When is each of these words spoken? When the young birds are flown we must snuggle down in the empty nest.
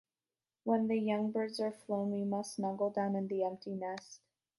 When 0.63 0.87
the 0.87 0.97
young 0.97 1.29
birds 1.31 1.59
are 1.59 1.71
flown 1.85 2.09
we 2.11 2.23
must 2.23 2.55
snuggle 2.55 2.89
down 2.89 3.15
in 3.15 3.27
the 3.27 3.43
empty 3.43 3.75
nest. 3.75 4.21